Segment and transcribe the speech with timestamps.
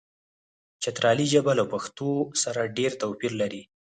[0.81, 2.09] چترالي ژبه له پښتو
[2.43, 3.61] سره ډېر توپیر لري.